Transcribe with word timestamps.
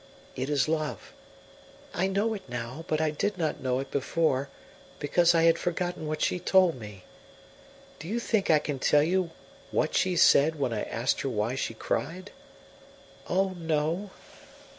It 0.35 0.49
is 0.49 0.67
love; 0.67 1.13
I 1.93 2.07
know 2.07 2.33
it 2.33 2.41
now, 2.49 2.85
but 2.87 2.99
I 2.99 3.11
did 3.11 3.37
not 3.37 3.61
know 3.61 3.77
it 3.79 3.91
before 3.91 4.49
because 4.97 5.35
I 5.35 5.43
had 5.43 5.59
forgotten 5.59 6.07
what 6.07 6.23
she 6.23 6.39
told 6.39 6.79
me. 6.79 7.03
Do 7.99 8.07
you 8.07 8.19
think 8.19 8.49
I 8.49 8.57
can 8.57 8.79
tell 8.79 9.03
you 9.03 9.29
what 9.69 9.93
she 9.93 10.15
said 10.15 10.57
when 10.59 10.73
I 10.73 10.81
asked 10.81 11.21
her 11.21 11.29
why 11.29 11.53
she 11.53 11.75
cried? 11.75 12.31
Oh 13.29 13.49
no! 13.55 14.09